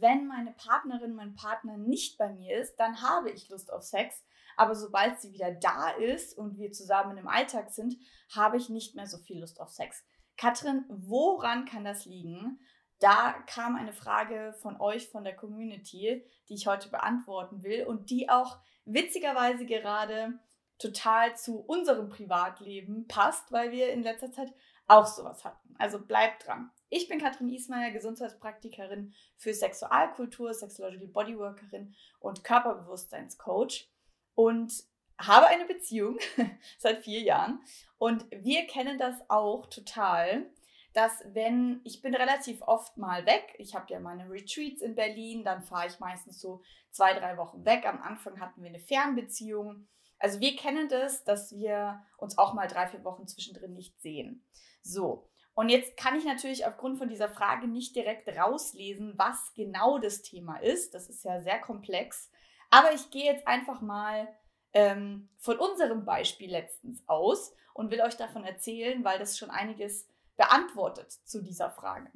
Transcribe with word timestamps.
wenn 0.00 0.26
meine 0.26 0.52
Partnerin, 0.52 1.14
mein 1.14 1.34
Partner 1.34 1.76
nicht 1.76 2.18
bei 2.18 2.32
mir 2.32 2.58
ist, 2.60 2.76
dann 2.76 3.02
habe 3.02 3.30
ich 3.30 3.48
Lust 3.48 3.72
auf 3.72 3.82
Sex. 3.82 4.24
Aber 4.56 4.74
sobald 4.74 5.20
sie 5.20 5.32
wieder 5.32 5.52
da 5.52 5.90
ist 5.90 6.36
und 6.36 6.58
wir 6.58 6.72
zusammen 6.72 7.16
im 7.16 7.28
Alltag 7.28 7.70
sind, 7.70 7.96
habe 8.34 8.56
ich 8.56 8.68
nicht 8.68 8.94
mehr 8.94 9.06
so 9.06 9.18
viel 9.18 9.40
Lust 9.40 9.60
auf 9.60 9.70
Sex. 9.70 10.04
Katrin, 10.36 10.84
woran 10.88 11.64
kann 11.64 11.84
das 11.84 12.04
liegen? 12.04 12.60
Da 12.98 13.32
kam 13.46 13.76
eine 13.76 13.94
Frage 13.94 14.54
von 14.60 14.78
euch, 14.80 15.08
von 15.08 15.24
der 15.24 15.34
Community, 15.34 16.22
die 16.48 16.54
ich 16.54 16.66
heute 16.66 16.90
beantworten 16.90 17.62
will 17.62 17.86
und 17.86 18.10
die 18.10 18.28
auch 18.28 18.58
witzigerweise 18.84 19.64
gerade 19.64 20.38
total 20.80 21.36
zu 21.36 21.60
unserem 21.60 22.08
Privatleben 22.08 23.06
passt, 23.06 23.52
weil 23.52 23.70
wir 23.70 23.92
in 23.92 24.02
letzter 24.02 24.32
Zeit 24.32 24.52
auch 24.88 25.06
sowas 25.06 25.44
hatten. 25.44 25.74
Also 25.78 26.00
bleibt 26.00 26.46
dran. 26.46 26.70
Ich 26.88 27.08
bin 27.08 27.20
Katrin 27.20 27.48
Ismaier, 27.48 27.92
Gesundheitspraktikerin 27.92 29.14
für 29.36 29.54
Sexualkultur, 29.54 30.52
Sexological 30.52 31.06
Bodyworkerin 31.06 31.94
und 32.18 32.42
Körperbewusstseinscoach 32.42 33.88
und 34.34 34.72
habe 35.18 35.46
eine 35.46 35.66
Beziehung 35.66 36.18
seit 36.78 37.04
vier 37.04 37.20
Jahren. 37.20 37.60
Und 37.98 38.26
wir 38.30 38.66
kennen 38.66 38.98
das 38.98 39.14
auch 39.28 39.66
total, 39.66 40.50
dass 40.92 41.22
wenn 41.26 41.80
ich 41.84 42.02
bin 42.02 42.14
relativ 42.14 42.62
oft 42.62 42.96
mal 42.96 43.26
weg, 43.26 43.54
ich 43.58 43.74
habe 43.74 43.86
ja 43.92 44.00
meine 44.00 44.28
Retreats 44.28 44.82
in 44.82 44.96
Berlin, 44.96 45.44
dann 45.44 45.62
fahre 45.62 45.86
ich 45.86 46.00
meistens 46.00 46.40
so 46.40 46.62
zwei, 46.90 47.14
drei 47.14 47.36
Wochen 47.36 47.64
weg. 47.64 47.86
Am 47.86 48.02
Anfang 48.02 48.40
hatten 48.40 48.62
wir 48.62 48.70
eine 48.70 48.80
Fernbeziehung. 48.80 49.86
Also 50.20 50.38
wir 50.38 50.54
kennen 50.54 50.88
das, 50.88 51.24
dass 51.24 51.52
wir 51.52 52.04
uns 52.18 52.38
auch 52.38 52.54
mal 52.54 52.68
drei, 52.68 52.86
vier 52.86 53.02
Wochen 53.04 53.26
zwischendrin 53.26 53.74
nicht 53.74 54.00
sehen. 54.00 54.44
So, 54.82 55.28
und 55.54 55.68
jetzt 55.68 55.96
kann 55.96 56.16
ich 56.16 56.24
natürlich 56.24 56.66
aufgrund 56.66 56.98
von 56.98 57.08
dieser 57.08 57.28
Frage 57.28 57.66
nicht 57.66 57.96
direkt 57.96 58.28
rauslesen, 58.28 59.14
was 59.16 59.52
genau 59.54 59.98
das 59.98 60.22
Thema 60.22 60.56
ist. 60.56 60.94
Das 60.94 61.08
ist 61.08 61.24
ja 61.24 61.40
sehr 61.40 61.58
komplex. 61.58 62.30
Aber 62.70 62.92
ich 62.92 63.10
gehe 63.10 63.32
jetzt 63.32 63.46
einfach 63.46 63.80
mal 63.80 64.28
ähm, 64.72 65.28
von 65.38 65.58
unserem 65.58 66.04
Beispiel 66.04 66.50
letztens 66.50 67.02
aus 67.08 67.52
und 67.74 67.90
will 67.90 68.00
euch 68.00 68.16
davon 68.16 68.44
erzählen, 68.44 69.04
weil 69.04 69.18
das 69.18 69.36
schon 69.36 69.50
einiges 69.50 70.08
beantwortet 70.36 71.12
zu 71.24 71.42
dieser 71.42 71.70
Frage. 71.70 72.10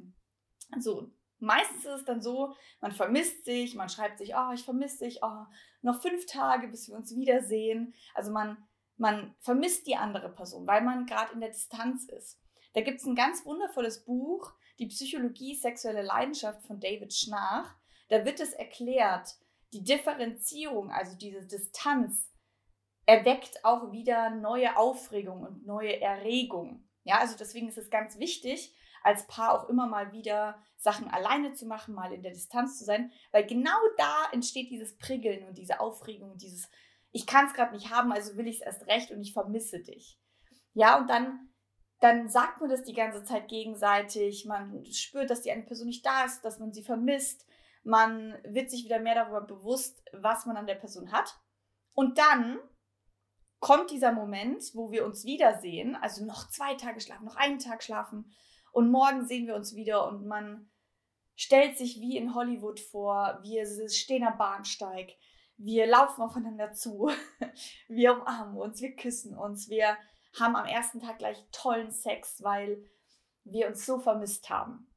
So, 0.79 1.11
meistens 1.39 1.85
ist 1.85 1.99
es 1.99 2.05
dann 2.05 2.21
so, 2.21 2.55
man 2.81 2.91
vermisst 2.91 3.45
sich, 3.45 3.75
man 3.75 3.89
schreibt 3.89 4.17
sich, 4.17 4.33
oh, 4.35 4.51
ich 4.53 4.63
vermisse 4.63 5.05
dich, 5.05 5.19
oh, 5.21 5.45
noch 5.81 6.01
fünf 6.01 6.25
Tage, 6.25 6.67
bis 6.67 6.87
wir 6.87 6.95
uns 6.95 7.15
wiedersehen. 7.15 7.93
Also 8.13 8.31
man, 8.31 8.57
man 8.97 9.35
vermisst 9.39 9.87
die 9.87 9.95
andere 9.95 10.29
Person, 10.29 10.67
weil 10.67 10.81
man 10.81 11.05
gerade 11.05 11.33
in 11.33 11.41
der 11.41 11.49
Distanz 11.49 12.05
ist. 12.05 12.39
Da 12.73 12.81
gibt 12.81 12.99
es 12.99 13.05
ein 13.05 13.15
ganz 13.15 13.45
wundervolles 13.45 14.03
Buch, 14.05 14.53
Die 14.79 14.87
Psychologie 14.87 15.55
sexuelle 15.55 16.01
Leidenschaft 16.01 16.61
von 16.67 16.81
David 16.81 17.13
Schnarch. 17.13 17.69
Da 18.09 18.25
wird 18.25 18.41
es 18.41 18.51
erklärt, 18.51 19.29
die 19.71 19.83
Differenzierung, 19.83 20.91
also 20.91 21.17
diese 21.17 21.45
Distanz, 21.45 22.29
erweckt 23.05 23.63
auch 23.63 23.91
wieder 23.91 24.31
neue 24.31 24.75
Aufregung 24.77 25.43
und 25.43 25.65
neue 25.65 26.01
Erregung. 26.01 26.83
Ja, 27.03 27.19
also 27.19 27.35
deswegen 27.37 27.69
ist 27.69 27.77
es 27.77 27.89
ganz 27.89 28.19
wichtig, 28.19 28.75
als 29.05 29.27
Paar 29.27 29.53
auch 29.53 29.69
immer 29.69 29.85
mal 29.85 30.11
wieder 30.11 30.57
Sachen 30.77 31.07
alleine 31.09 31.53
zu 31.53 31.67
machen, 31.67 31.93
mal 31.93 32.11
in 32.11 32.23
der 32.23 32.31
Distanz 32.31 32.79
zu 32.79 32.85
sein, 32.85 33.11
weil 33.31 33.45
genau 33.45 33.77
da 33.97 34.29
entsteht 34.31 34.71
dieses 34.71 34.97
Priggeln 34.97 35.47
und 35.47 35.59
diese 35.59 35.79
Aufregung 35.79 36.31
und 36.31 36.41
dieses, 36.41 36.67
ich 37.11 37.27
kann 37.27 37.45
es 37.45 37.53
gerade 37.53 37.73
nicht 37.73 37.91
haben, 37.91 38.11
also 38.11 38.35
will 38.35 38.47
ich 38.47 38.57
es 38.57 38.65
erst 38.65 38.87
recht 38.87 39.11
und 39.11 39.21
ich 39.21 39.33
vermisse 39.33 39.79
dich. 39.79 40.19
Ja, 40.73 40.97
und 40.97 41.07
dann, 41.07 41.51
dann 41.99 42.29
sagt 42.29 42.61
man 42.61 42.69
das 42.69 42.83
die 42.83 42.93
ganze 42.93 43.23
Zeit 43.23 43.47
gegenseitig, 43.47 44.45
man 44.45 44.83
spürt, 44.85 45.29
dass 45.29 45.41
die 45.41 45.51
eine 45.51 45.63
Person 45.63 45.87
nicht 45.87 46.05
da 46.05 46.25
ist, 46.25 46.43
dass 46.43 46.57
man 46.57 46.73
sie 46.73 46.83
vermisst, 46.83 47.45
man 47.83 48.35
wird 48.43 48.71
sich 48.71 48.85
wieder 48.85 48.99
mehr 48.99 49.13
darüber 49.13 49.41
bewusst, 49.41 50.03
was 50.13 50.47
man 50.47 50.57
an 50.57 50.65
der 50.65 50.75
Person 50.75 51.11
hat. 51.11 51.35
Und 51.93 52.17
dann 52.17 52.57
kommt 53.59 53.91
dieser 53.91 54.11
Moment, 54.11 54.63
wo 54.73 54.91
wir 54.91 55.05
uns 55.05 55.25
wiedersehen, 55.25 55.95
also 55.95 56.25
noch 56.25 56.49
zwei 56.49 56.73
Tage 56.73 56.99
schlafen, 56.99 57.25
noch 57.25 57.35
einen 57.35 57.59
Tag 57.59 57.83
schlafen 57.83 58.33
und 58.75 58.91
morgen 58.91 59.25
sehen 59.25 59.47
wir 59.47 59.55
uns 59.55 59.73
wieder 59.73 60.05
und 60.05 60.25
man 60.27 60.69
stellt 61.33 61.77
sich 61.77 62.01
wie 62.01 62.17
in 62.17 62.35
Hollywood 62.35 62.81
vor, 62.81 63.39
wir 63.41 63.65
stehen 63.89 64.25
am 64.25 64.37
Bahnsteig, 64.37 65.13
wir 65.55 65.87
laufen 65.87 66.21
aufeinander 66.21 66.73
zu, 66.73 67.09
wir 67.87 68.19
umarmen 68.19 68.57
uns, 68.57 68.81
wir 68.81 68.93
küssen 68.97 69.33
uns, 69.37 69.69
wir 69.69 69.95
haben 70.37 70.57
am 70.57 70.65
ersten 70.65 70.99
Tag 70.99 71.19
gleich 71.19 71.41
tollen 71.53 71.91
Sex, 71.91 72.43
weil 72.43 72.83
wir 73.45 73.67
uns 73.67 73.85
so 73.85 73.97
vermisst 73.97 74.49
haben. 74.49 74.93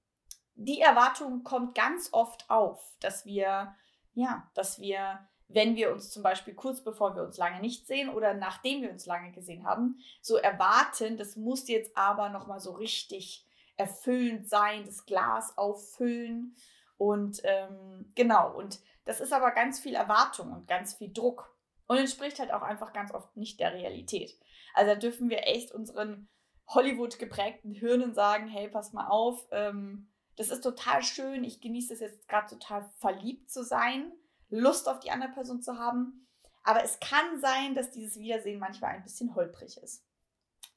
Die 0.57 0.81
Erwartung 0.81 1.45
kommt 1.45 1.77
ganz 1.77 2.09
oft 2.11 2.51
auf, 2.51 2.83
dass 2.99 3.27
wir, 3.27 3.77
ja, 4.13 4.51
dass 4.55 4.81
wir 4.81 5.21
wenn 5.51 5.77
wir 5.77 5.93
uns 5.93 6.11
zum 6.11 6.23
Beispiel 6.23 6.55
kurz 6.55 6.83
bevor 6.83 7.17
wir 7.17 7.23
uns 7.23 7.39
lange 7.39 7.61
nicht 7.61 7.87
sehen 7.87 8.11
oder 8.11 8.35
nachdem 8.35 8.83
wir 8.83 8.91
uns 8.91 9.07
lange 9.07 9.33
gesehen 9.33 9.65
haben, 9.65 9.99
so 10.21 10.37
erwarten, 10.37 11.17
das 11.17 11.37
muss 11.37 11.69
jetzt 11.69 11.97
aber 11.97 12.29
nochmal 12.29 12.61
so 12.61 12.73
richtig 12.73 13.48
erfüllend 13.79 14.49
sein, 14.49 14.85
das 14.85 15.07
Glas 15.07 15.57
auffüllen 15.57 16.55
und 16.99 17.41
ähm, 17.45 18.13
genau, 18.15 18.55
und 18.57 18.81
das 19.05 19.21
ist 19.21 19.33
aber 19.33 19.53
ganz 19.53 19.81
viel 19.81 19.95
Erwartung 19.95 20.53
und 20.53 20.69
ganz 20.69 20.95
viel 20.95 21.13
Druck 21.13 21.57
und 21.87 21.97
entspricht 21.97 22.39
halt 22.39 22.53
auch 22.53 22.63
einfach 22.63 22.93
ganz 22.93 23.15
oft 23.15 23.37
nicht 23.37 23.61
der 23.61 23.73
Realität. 23.73 24.39
Also 24.75 24.93
da 24.93 24.99
dürfen 24.99 25.31
wir 25.31 25.47
echt 25.47 25.73
unseren 25.73 26.29
Hollywood 26.67 27.19
geprägten 27.19 27.73
Hirnen 27.73 28.13
sagen, 28.13 28.49
hey, 28.49 28.69
pass 28.69 28.93
mal 28.93 29.07
auf, 29.07 29.47
ähm, 29.53 30.11
das 30.37 30.51
ist 30.51 30.63
total 30.63 31.03
schön, 31.03 31.45
ich 31.45 31.61
genieße 31.61 31.95
es 31.95 32.01
jetzt 32.01 32.29
gerade 32.29 32.49
total 32.49 32.89
verliebt 32.99 33.51
zu 33.51 33.65
sein, 33.65 34.13
Lust 34.51 34.89
auf 34.89 35.01
die 35.01 35.11
andere 35.11 35.31
Person 35.31 35.63
zu 35.63 35.79
haben. 35.79 36.27
Aber 36.65 36.85
es 36.85 37.01
kann 37.01 37.41
sein, 37.41 37.75
dass 37.75 37.91
dieses 37.91 38.19
Wiedersehen 38.19 38.59
manchmal 38.59 38.91
ein 38.91 39.03
bisschen 39.03 39.35
holprig 39.35 39.79
ist. 39.79 40.05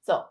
So, 0.04 0.24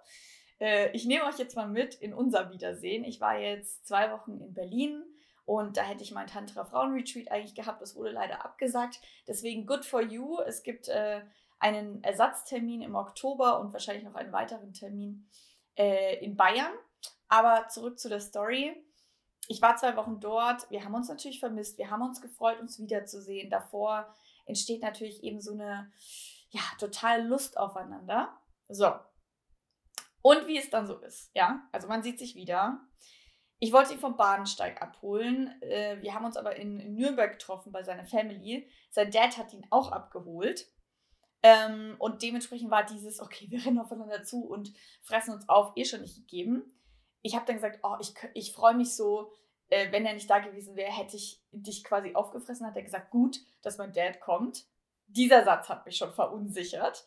äh, 0.61 0.91
ich 0.93 1.07
nehme 1.07 1.25
euch 1.25 1.39
jetzt 1.39 1.57
mal 1.57 1.69
mit 1.69 1.95
in 1.95 2.15
unser 2.15 2.51
Wiedersehen. 2.51 3.05
Ich 3.05 3.21
war 3.21 3.39
jetzt 3.39 3.87
zwei 3.87 4.13
Wochen 4.13 4.41
in 4.41 4.55
Berlin 4.55 5.03
und 5.45 5.77
da 5.77 5.83
hätte 5.83 6.03
ich 6.05 6.13
mein 6.13 6.27
Tantra 6.27 6.65
Frauen 6.65 6.93
Retreat 6.93 7.31
eigentlich 7.31 7.55
gehabt. 7.55 7.83
Das 7.83 7.97
wurde 7.97 8.11
leider 8.11 8.45
abgesagt. 8.45 9.01
Deswegen 9.27 9.67
good 9.67 9.85
for 9.85 10.03
you. 10.03 10.39
Es 10.41 10.63
gibt 10.63 10.89
äh, 10.89 11.23
einen 11.59 12.03
Ersatztermin 12.05 12.83
im 12.83 12.95
Oktober 12.95 13.61
und 13.61 13.73
wahrscheinlich 13.73 14.05
noch 14.05 14.15
einen 14.15 14.33
weiteren 14.33 14.73
Termin 14.73 15.29
äh, 15.77 16.25
in 16.25 16.37
Bayern. 16.37 16.73
Aber 17.29 17.69
zurück 17.69 17.99
zu 17.99 18.09
der 18.09 18.21
Story 18.21 18.77
ich 19.51 19.61
war 19.61 19.77
zwei 19.77 19.97
Wochen 19.97 20.21
dort. 20.21 20.71
Wir 20.71 20.85
haben 20.85 20.95
uns 20.95 21.09
natürlich 21.09 21.41
vermisst. 21.41 21.77
Wir 21.77 21.91
haben 21.91 22.03
uns 22.03 22.21
gefreut, 22.21 22.61
uns 22.61 22.79
wiederzusehen. 22.79 23.51
Davor 23.51 24.15
entsteht 24.47 24.81
natürlich 24.81 25.25
eben 25.25 25.41
so 25.41 25.55
eine, 25.55 25.91
ja, 26.51 26.61
total 26.79 27.27
Lust 27.27 27.59
aufeinander. 27.59 28.33
So. 28.69 28.93
Und 30.23 30.47
wie 30.47 30.59
es 30.59 30.71
dann 30.71 30.87
so 30.87 30.99
ist, 30.99 31.31
ja. 31.35 31.69
Also 31.73 31.89
man 31.89 32.03
sieht 32.03 32.19
sich 32.19 32.35
wieder. 32.35 32.81
Ich 33.59 33.73
wollte 33.73 33.93
ihn 33.93 33.99
vom 33.99 34.17
Bahnsteig 34.17 34.81
abholen. 34.81 35.61
Äh, 35.63 36.01
wir 36.01 36.15
haben 36.15 36.25
uns 36.25 36.37
aber 36.37 36.57
in 36.57 36.95
Nürnberg 36.95 37.33
getroffen 37.33 37.73
bei 37.73 37.83
seiner 37.83 38.05
Family. 38.05 38.69
Sein 38.91 39.11
Dad 39.11 39.37
hat 39.37 39.53
ihn 39.53 39.67
auch 39.71 39.93
abgeholt. 39.93 40.67
Ähm, 41.43 41.97
und 41.99 42.23
dementsprechend 42.23 42.71
war 42.71 42.85
dieses, 42.85 43.21
okay, 43.21 43.47
wir 43.51 43.65
rennen 43.65 43.79
aufeinander 43.79 44.23
zu 44.23 44.45
und 44.45 44.73
fressen 45.03 45.35
uns 45.35 45.49
auf, 45.49 45.73
eh 45.77 45.85
schon 45.85 46.03
nicht 46.03 46.17
gegeben 46.17 46.75
ich 47.23 47.35
habe 47.35 47.47
dann 47.47 47.57
gesagt, 47.57 47.81
oh, 47.83 47.97
ich, 48.01 48.15
ich 48.35 48.53
freue 48.53 48.75
mich 48.75 48.95
so, 48.95 49.33
äh, 49.69 49.93
wenn 49.93 50.07
er 50.07 50.15
nicht 50.15 50.31
da 50.31 50.39
gewesen 50.39 50.77
wäre, 50.77 50.93
hätte 50.93 51.17
ich 51.17 51.43
dich 51.53 51.85
quasi 51.85 52.15
aufgefressen. 52.15 52.67
Hat 52.67 52.77
er 52.77 52.83
gesagt, 52.83 53.11
gut, 53.11 53.39
dass 53.63 53.79
mein 53.79 53.93
Dad 53.93 54.21
kommt. 54.21 54.65
Dieser 55.07 55.45
Satz 55.45 55.69
hat 55.69 55.87
mich 55.87 55.97
schon 55.97 56.13
verunsichert. 56.13 57.07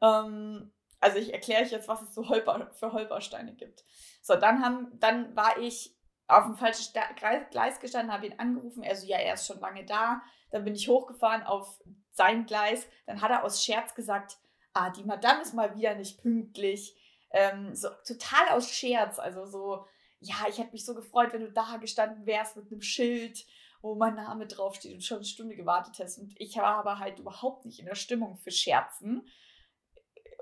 Ähm, 0.00 0.72
also 1.00 1.18
ich 1.18 1.32
erkläre 1.32 1.62
euch 1.62 1.70
jetzt, 1.70 1.88
was 1.88 2.02
es 2.02 2.14
so 2.14 2.28
Holper, 2.28 2.70
für 2.74 2.92
Holpersteine 2.92 3.54
gibt. 3.54 3.84
So, 4.22 4.36
dann, 4.36 4.64
haben, 4.64 4.98
dann 5.00 5.34
war 5.34 5.58
ich 5.58 5.96
auf 6.28 6.44
dem 6.44 6.56
falschen 6.56 6.82
Sta 6.82 7.02
Gleis 7.50 7.80
gestanden, 7.80 8.12
habe 8.12 8.26
ihn 8.26 8.38
angerufen. 8.38 8.82
Er 8.82 8.94
so, 8.94 9.06
ja, 9.06 9.18
er 9.18 9.34
ist 9.34 9.46
schon 9.46 9.60
lange 9.60 9.84
da. 9.84 10.22
Dann 10.50 10.64
bin 10.64 10.74
ich 10.74 10.88
hochgefahren 10.88 11.42
auf 11.42 11.80
sein 12.12 12.46
Gleis. 12.46 12.86
Dann 13.06 13.20
hat 13.20 13.30
er 13.30 13.44
aus 13.44 13.64
Scherz 13.64 13.94
gesagt, 13.94 14.38
ah, 14.74 14.90
die 14.90 15.04
Madame 15.04 15.42
ist 15.42 15.54
mal 15.54 15.74
wieder 15.74 15.94
nicht 15.94 16.20
pünktlich 16.20 16.96
ähm, 17.32 17.74
so 17.74 17.88
total 18.06 18.50
aus 18.50 18.70
Scherz. 18.70 19.18
Also 19.18 19.46
so, 19.46 19.86
ja, 20.20 20.34
ich 20.48 20.58
hätte 20.58 20.72
mich 20.72 20.84
so 20.84 20.94
gefreut, 20.94 21.32
wenn 21.32 21.42
du 21.42 21.52
da 21.52 21.76
gestanden 21.78 22.26
wärst 22.26 22.56
mit 22.56 22.70
einem 22.70 22.82
Schild, 22.82 23.44
wo 23.82 23.94
mein 23.94 24.14
Name 24.14 24.46
draufsteht 24.46 24.94
und 24.94 25.02
schon 25.02 25.18
eine 25.18 25.26
Stunde 25.26 25.56
gewartet 25.56 25.98
hast. 26.00 26.18
Und 26.18 26.34
ich 26.38 26.56
war 26.56 26.76
aber 26.76 26.98
halt 26.98 27.18
überhaupt 27.18 27.64
nicht 27.64 27.80
in 27.80 27.86
der 27.86 27.94
Stimmung 27.94 28.36
für 28.36 28.50
Scherzen 28.50 29.26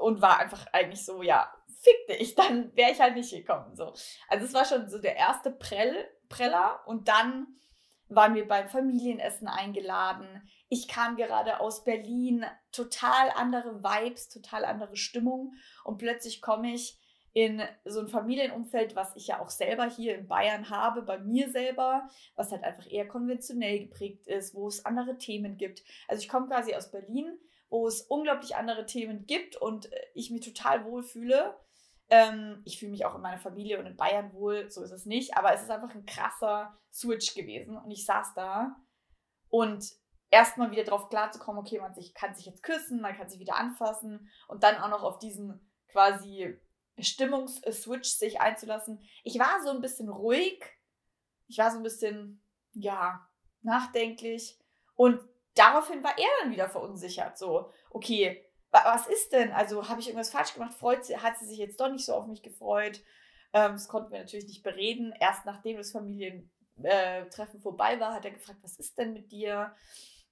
und 0.00 0.22
war 0.22 0.38
einfach 0.38 0.66
eigentlich 0.72 1.04
so, 1.04 1.22
ja, 1.22 1.52
fick 1.80 2.18
dich, 2.18 2.34
dann 2.36 2.74
wäre 2.76 2.92
ich 2.92 3.00
halt 3.00 3.14
nicht 3.14 3.30
gekommen. 3.30 3.74
So. 3.74 3.92
Also 4.28 4.46
es 4.46 4.54
war 4.54 4.64
schon 4.64 4.88
so 4.88 4.98
der 4.98 5.16
erste 5.16 5.50
Prell, 5.50 6.08
Preller 6.28 6.80
und 6.86 7.08
dann 7.08 7.46
waren 8.08 8.34
wir 8.34 8.48
beim 8.48 8.68
Familienessen 8.68 9.48
eingeladen. 9.48 10.48
Ich 10.68 10.88
kam 10.88 11.16
gerade 11.16 11.60
aus 11.60 11.84
Berlin, 11.84 12.44
total 12.72 13.30
andere 13.34 13.82
Vibes, 13.82 14.28
total 14.28 14.64
andere 14.64 14.96
Stimmung 14.96 15.54
und 15.84 15.98
plötzlich 15.98 16.40
komme 16.40 16.72
ich 16.72 16.98
in 17.34 17.62
so 17.84 18.00
ein 18.00 18.08
Familienumfeld, 18.08 18.96
was 18.96 19.14
ich 19.14 19.28
ja 19.28 19.40
auch 19.40 19.50
selber 19.50 19.88
hier 19.88 20.16
in 20.16 20.26
Bayern 20.26 20.70
habe, 20.70 21.02
bei 21.02 21.18
mir 21.18 21.50
selber, 21.50 22.08
was 22.34 22.50
halt 22.50 22.64
einfach 22.64 22.90
eher 22.90 23.06
konventionell 23.06 23.80
geprägt 23.80 24.26
ist, 24.26 24.54
wo 24.54 24.66
es 24.66 24.84
andere 24.84 25.18
Themen 25.18 25.56
gibt. 25.56 25.82
Also 26.08 26.22
ich 26.22 26.28
komme 26.28 26.48
quasi 26.48 26.74
aus 26.74 26.90
Berlin, 26.90 27.38
wo 27.68 27.86
es 27.86 28.02
unglaublich 28.02 28.56
andere 28.56 28.86
Themen 28.86 29.26
gibt 29.26 29.56
und 29.56 29.92
äh, 29.92 30.06
ich 30.14 30.30
mich 30.30 30.44
total 30.44 30.84
wohlfühle. 30.84 31.56
Ähm, 32.10 32.62
ich 32.64 32.78
fühle 32.78 32.92
mich 32.92 33.04
auch 33.04 33.14
in 33.14 33.20
meiner 33.20 33.38
Familie 33.38 33.78
und 33.78 33.86
in 33.86 33.96
Bayern 33.96 34.32
wohl, 34.32 34.70
so 34.70 34.82
ist 34.82 34.92
es 34.92 35.04
nicht, 35.04 35.36
aber 35.36 35.52
es 35.52 35.62
ist 35.62 35.70
einfach 35.70 35.94
ein 35.94 36.06
krasser 36.06 36.78
Switch 36.92 37.34
gewesen 37.34 37.76
und 37.76 37.90
ich 37.90 38.06
saß 38.06 38.34
da 38.34 38.76
und 39.50 39.84
erstmal 40.30 40.70
wieder 40.70 40.84
drauf 40.84 41.08
klarzukommen, 41.08 41.60
okay, 41.60 41.78
man 41.80 41.94
sich, 41.94 42.14
kann 42.14 42.34
sich 42.34 42.46
jetzt 42.46 42.62
küssen, 42.62 43.00
man 43.00 43.16
kann 43.16 43.28
sich 43.28 43.40
wieder 43.40 43.56
anfassen 43.56 44.30
und 44.46 44.62
dann 44.62 44.76
auch 44.76 44.88
noch 44.88 45.02
auf 45.02 45.18
diesen 45.18 45.70
quasi 45.88 46.58
Stimmungsswitch 46.98 48.08
sich 48.08 48.40
einzulassen. 48.40 49.02
Ich 49.24 49.38
war 49.38 49.62
so 49.62 49.70
ein 49.70 49.80
bisschen 49.80 50.08
ruhig, 50.08 50.64
ich 51.46 51.58
war 51.58 51.70
so 51.70 51.78
ein 51.78 51.82
bisschen, 51.82 52.42
ja, 52.72 53.26
nachdenklich 53.62 54.58
und 54.94 55.20
daraufhin 55.58 56.02
war 56.02 56.16
er 56.18 56.28
dann 56.42 56.52
wieder 56.52 56.68
verunsichert. 56.68 57.38
So, 57.38 57.70
okay, 57.90 58.44
was 58.70 59.06
ist 59.06 59.32
denn? 59.32 59.50
Also 59.52 59.88
habe 59.88 60.00
ich 60.00 60.08
irgendwas 60.08 60.30
falsch 60.30 60.54
gemacht? 60.54 60.74
Freut 60.74 61.04
sie, 61.04 61.16
hat 61.16 61.38
sie 61.38 61.46
sich 61.46 61.58
jetzt 61.58 61.80
doch 61.80 61.90
nicht 61.90 62.04
so 62.04 62.14
auf 62.14 62.26
mich 62.26 62.42
gefreut? 62.42 63.00
Ähm, 63.52 63.72
das 63.72 63.88
konnten 63.88 64.12
wir 64.12 64.20
natürlich 64.20 64.46
nicht 64.46 64.62
bereden. 64.62 65.14
Erst 65.18 65.46
nachdem 65.46 65.78
das 65.78 65.92
Familientreffen 65.92 67.60
vorbei 67.60 67.98
war, 67.98 68.14
hat 68.14 68.24
er 68.24 68.30
gefragt, 68.30 68.58
was 68.62 68.78
ist 68.78 68.98
denn 68.98 69.14
mit 69.14 69.32
dir? 69.32 69.74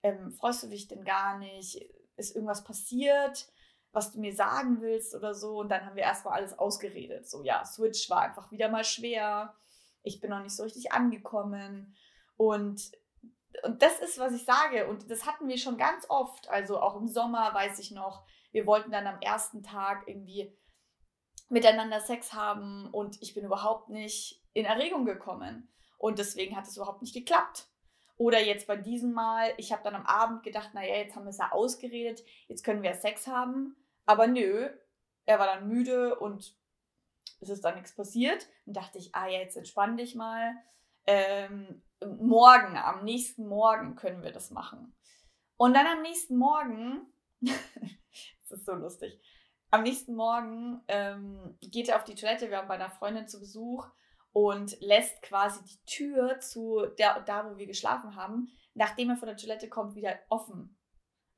Ähm, 0.03 0.33
freust 0.33 0.63
du 0.63 0.69
dich 0.69 0.89
denn 0.89 1.05
gar 1.05 1.39
nicht? 1.39 1.81
Ist 2.17 2.35
irgendwas 2.35 2.65
passiert? 2.65 3.49
was 3.97 4.13
du 4.13 4.21
mir 4.21 4.35
sagen 4.35 4.83
willst 4.83 5.15
oder 5.15 5.35
so. 5.35 5.59
Und 5.59 5.71
dann 5.71 5.87
haben 5.87 5.97
wir 5.97 6.03
erstmal 6.03 6.35
alles 6.35 6.57
ausgeredet. 6.59 7.29
So, 7.29 7.43
ja, 7.43 7.65
Switch 7.65 8.09
war 8.11 8.21
einfach 8.21 8.51
wieder 8.51 8.69
mal 8.69 8.85
schwer. 8.85 9.55
Ich 10.03 10.21
bin 10.21 10.31
noch 10.31 10.43
nicht 10.43 10.55
so 10.55 10.65
richtig 10.65 10.93
angekommen. 10.93 11.97
Und, 12.37 12.93
und 13.63 13.83
das 13.83 13.99
ist, 14.01 14.19
was 14.19 14.33
ich 14.35 14.45
sage. 14.45 14.87
Und 14.89 15.11
das 15.11 15.27
hatten 15.27 15.49
wir 15.49 15.59
schon 15.59 15.77
ganz 15.77 16.07
oft. 16.09 16.49
Also 16.49 16.81
auch 16.81 16.97
im 16.97 17.09
Sommer 17.09 17.53
weiß 17.55 17.79
ich 17.79 17.91
noch, 17.91 18.25
wir 18.53 18.67
wollten 18.67 18.91
dann 18.91 19.07
am 19.07 19.21
ersten 19.21 19.63
Tag 19.63 20.05
irgendwie 20.07 20.57
miteinander 21.49 22.01
Sex 22.01 22.33
haben 22.33 22.89
und 22.91 23.21
ich 23.23 23.35
bin 23.35 23.45
überhaupt 23.45 23.89
nicht 23.89 24.43
in 24.53 24.65
Erregung 24.65 25.05
gekommen. 25.05 25.73
Und 25.99 26.19
deswegen 26.19 26.57
hat 26.57 26.67
es 26.67 26.77
überhaupt 26.77 27.03
nicht 27.03 27.15
geklappt. 27.15 27.69
Oder 28.19 28.41
jetzt 28.41 28.67
bei 28.67 28.77
diesem 28.77 29.13
Mal, 29.13 29.53
ich 29.59 29.73
habe 29.73 29.83
dann 29.83 29.95
am 29.95 30.07
Abend 30.07 30.43
gedacht, 30.43 30.73
naja, 30.73 30.97
jetzt 30.97 31.15
haben 31.15 31.25
wir 31.25 31.31
es 31.31 31.39
ja 31.39 31.53
ausgeredet, 31.53 32.23
jetzt 32.49 32.65
können 32.65 32.83
wir 32.83 32.95
Sex 32.95 33.27
haben. 33.27 33.77
Aber 34.07 34.27
nö, 34.27 34.71
er 35.27 35.39
war 35.39 35.47
dann 35.47 35.69
müde 35.69 36.19
und 36.19 36.57
es 37.41 37.49
ist 37.51 37.65
dann 37.65 37.75
nichts 37.75 37.95
passiert. 37.95 38.47
Dann 38.65 38.75
dachte 38.75 38.99
ich, 38.99 39.15
ah 39.15 39.27
ja, 39.27 39.41
jetzt 39.41 39.57
entspann 39.57 39.97
dich 39.97 40.15
mal. 40.15 40.55
Ähm, 41.07 41.83
morgen, 42.01 42.77
am 42.77 43.05
nächsten 43.05 43.47
Morgen 43.47 43.97
können 43.97 44.23
wir 44.23 44.33
das 44.33 44.51
machen. 44.51 44.95
Und 45.57 45.75
dann 45.75 45.87
am 45.87 46.03
nächsten 46.03 46.37
Morgen, 46.37 47.07
das 47.41 48.59
ist 48.59 48.67
so 48.67 48.75
lustig, 48.75 49.21
am 49.71 49.83
nächsten 49.83 50.15
Morgen 50.15 50.83
ähm, 50.89 51.57
geht 51.61 51.89
er 51.89 51.97
auf 51.97 52.05
die 52.05 52.15
Toilette, 52.15 52.51
wir 52.51 52.59
haben 52.59 52.69
bei 52.69 52.75
einer 52.75 52.91
Freundin 52.91 53.29
zu 53.29 53.41
Besuch 53.41 53.87
und 54.33 54.79
lässt 54.81 55.23
quasi 55.23 55.65
die 55.65 55.85
Tür 55.87 56.41
zu 56.41 56.87
der, 56.99 57.21
da, 57.21 57.51
wo 57.51 57.57
wir 57.57 57.67
geschlafen 57.67 58.17
haben, 58.17 58.49
nachdem 58.75 59.11
er 59.11 59.17
von 59.17 59.29
der 59.29 59.37
Toilette 59.37 59.69
kommt, 59.69 59.95
wieder 59.95 60.19
offen. 60.29 60.79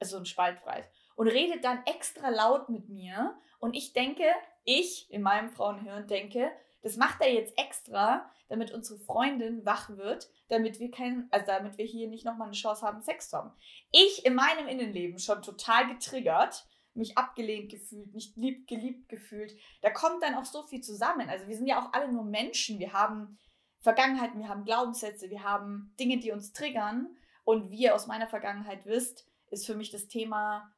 Also 0.01 0.19
ein 0.19 0.27
Spalt 0.27 0.59
frei 0.61 0.89
und 1.19 1.27
redet 1.27 1.65
dann 1.65 1.83
extra 1.85 2.29
laut 2.29 2.69
mit 2.69 2.89
mir. 2.89 3.37
Und 3.59 3.75
ich 3.75 3.93
denke, 3.93 4.23
ich 4.63 5.11
in 5.11 5.23
meinem 5.23 5.51
Frauenhirn 5.51 6.07
denke, 6.07 6.53
das 6.83 6.97
macht 6.97 7.21
er 7.21 7.33
jetzt 7.33 7.59
extra, 7.59 8.31
damit 8.49 8.73
unsere 8.73 8.99
Freundin 9.01 9.65
wach 9.65 9.91
wird, 9.91 10.31
damit 10.49 10.79
wir 10.81 10.91
keinen, 10.91 11.29
also 11.31 11.47
damit 11.47 11.77
wir 11.79 11.85
hier 11.85 12.09
nicht 12.09 12.25
nochmal 12.25 12.49
eine 12.49 12.57
Chance 12.57 12.87
haben, 12.87 13.03
Sex 13.03 13.31
zu 13.31 13.37
haben. 13.37 13.53
Ich 13.91 14.25
in 14.25 14.35
meinem 14.35 14.69
Innenleben 14.69 15.19
schon 15.19 15.43
total 15.43 15.89
getriggert, 15.89 16.67
mich 16.95 17.17
abgelehnt 17.17 17.71
gefühlt, 17.71 18.15
nicht 18.15 18.37
lieb, 18.37 18.67
geliebt 18.67 19.09
gefühlt. 19.09 19.55
Da 19.83 19.91
kommt 19.91 20.23
dann 20.23 20.35
auch 20.35 20.45
so 20.45 20.65
viel 20.65 20.81
zusammen. 20.81 21.29
Also 21.29 21.47
wir 21.47 21.57
sind 21.57 21.67
ja 21.67 21.81
auch 21.81 21.93
alle 21.93 22.11
nur 22.11 22.25
Menschen. 22.25 22.79
Wir 22.79 22.93
haben 22.93 23.39
Vergangenheiten, 23.81 24.41
wir 24.41 24.49
haben 24.49 24.65
Glaubenssätze, 24.65 25.31
wir 25.31 25.45
haben 25.45 25.95
Dinge, 26.01 26.19
die 26.19 26.33
uns 26.33 26.53
triggern. 26.53 27.17
Und 27.45 27.71
wie 27.71 27.83
ihr 27.83 27.95
aus 27.95 28.07
meiner 28.07 28.27
Vergangenheit 28.27 28.85
wisst, 28.85 29.27
ist 29.51 29.67
für 29.67 29.75
mich 29.75 29.91
das 29.91 30.09
Thema 30.09 30.71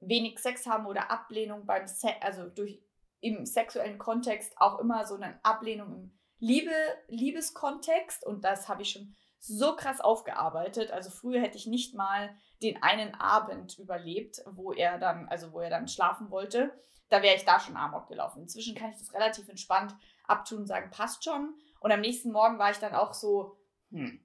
wenig 0.00 0.38
Sex 0.38 0.66
haben 0.66 0.86
oder 0.86 1.10
Ablehnung 1.10 1.66
beim 1.66 1.86
Se 1.86 2.10
also 2.20 2.48
durch 2.48 2.82
im 3.20 3.46
sexuellen 3.46 3.98
Kontext 3.98 4.54
auch 4.58 4.78
immer 4.78 5.06
so 5.06 5.14
eine 5.14 5.38
Ablehnung 5.42 5.92
im 5.92 6.18
Liebe, 6.38 6.72
Liebeskontext 7.08 8.24
und 8.24 8.44
das 8.44 8.68
habe 8.68 8.82
ich 8.82 8.90
schon 8.90 9.16
so 9.38 9.76
krass 9.76 10.00
aufgearbeitet. 10.00 10.90
Also 10.90 11.10
früher 11.10 11.40
hätte 11.40 11.56
ich 11.56 11.66
nicht 11.66 11.94
mal 11.94 12.34
den 12.62 12.82
einen 12.82 13.14
Abend 13.14 13.78
überlebt, 13.78 14.42
wo 14.46 14.72
er 14.72 14.98
dann, 14.98 15.28
also 15.28 15.52
wo 15.52 15.60
er 15.60 15.70
dann 15.70 15.88
schlafen 15.88 16.30
wollte. 16.30 16.72
Da 17.08 17.22
wäre 17.22 17.36
ich 17.36 17.44
da 17.44 17.60
schon 17.60 17.76
amok 17.76 18.08
gelaufen. 18.08 18.42
Inzwischen 18.42 18.74
kann 18.74 18.90
ich 18.90 18.98
das 18.98 19.14
relativ 19.14 19.48
entspannt 19.48 19.94
abtun 20.26 20.58
und 20.58 20.66
sagen, 20.66 20.90
passt 20.90 21.24
schon. 21.24 21.54
Und 21.80 21.92
am 21.92 22.00
nächsten 22.00 22.32
Morgen 22.32 22.58
war 22.58 22.70
ich 22.70 22.78
dann 22.78 22.94
auch 22.94 23.14
so, 23.14 23.56
hm, 23.90 24.20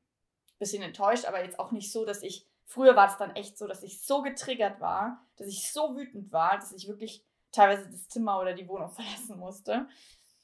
bisschen 0.58 0.84
enttäuscht, 0.84 1.26
aber 1.26 1.44
jetzt 1.44 1.60
auch 1.60 1.72
nicht 1.72 1.92
so, 1.92 2.06
dass 2.06 2.24
ich 2.24 2.48
Früher 2.72 2.96
war 2.96 3.10
es 3.10 3.18
dann 3.18 3.36
echt 3.36 3.58
so, 3.58 3.68
dass 3.68 3.84
ich 3.84 4.02
so 4.02 4.22
getriggert 4.22 4.80
war, 4.80 5.28
dass 5.36 5.48
ich 5.48 5.74
so 5.74 5.98
wütend 5.98 6.32
war, 6.32 6.56
dass 6.56 6.72
ich 6.72 6.88
wirklich 6.88 7.22
teilweise 7.51 7.89
das 7.89 8.07
Zimmer 8.07 8.39
oder 8.39 8.53
die 8.53 8.68
Wohnung 8.68 8.89
verlassen 8.94 9.38
musste. 9.38 9.88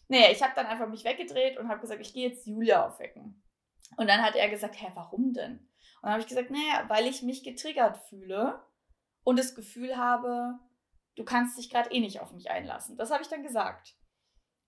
Naja, 0.07 0.31
ich 0.31 0.41
habe 0.41 0.53
dann 0.55 0.67
einfach 0.67 0.87
mich 0.87 1.03
weggedreht 1.03 1.57
und 1.57 1.67
habe 1.67 1.81
gesagt, 1.81 2.01
ich 2.01 2.13
gehe 2.13 2.29
jetzt 2.29 2.47
Julia 2.47 2.87
aufwecken. 2.87 3.43
Und 3.97 4.07
dann 4.07 4.21
hat 4.21 4.35
er 4.35 4.49
gesagt, 4.49 4.81
hä, 4.81 4.91
warum 4.95 5.33
denn? 5.33 5.59
Und 5.59 6.03
dann 6.03 6.11
habe 6.11 6.21
ich 6.21 6.27
gesagt, 6.27 6.51
naja, 6.51 6.85
weil 6.87 7.07
ich 7.07 7.23
mich 7.23 7.43
getriggert 7.43 7.97
fühle 8.09 8.61
und 9.23 9.37
das 9.37 9.55
Gefühl 9.55 9.97
habe, 9.97 10.59
du 11.15 11.25
kannst 11.25 11.57
dich 11.57 11.69
gerade 11.69 11.91
eh 11.91 11.99
nicht 11.99 12.21
auf 12.21 12.31
mich 12.31 12.49
einlassen. 12.49 12.97
Das 12.97 13.11
habe 13.11 13.23
ich 13.23 13.29
dann 13.29 13.43
gesagt. 13.43 13.95